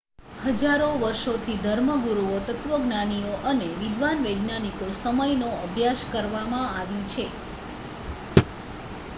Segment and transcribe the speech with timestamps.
[0.53, 7.27] હજારો વર્ષોથી ધર્મગુરુઓ તત્વજ્ઞાનીઓ અને વિદ્વાન વૈજ્ઞાનિકો સમયનો અભ્યાસ કરવામાં આવી છે